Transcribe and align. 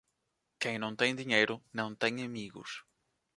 Quem 0.57 0.79
não 0.79 0.95
tem 0.95 1.13
dinheiro 1.15 1.63
não 1.71 1.93
tem 1.93 2.23
amigos. 2.25 2.83